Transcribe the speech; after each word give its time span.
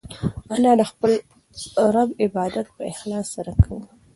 انا 0.55 0.71
د 0.79 0.81
خپل 0.91 1.11
رب 1.95 2.09
عبادت 2.25 2.67
په 2.75 2.81
اخلاص 2.93 3.25
سره 3.35 3.51
کاوه. 3.63 3.87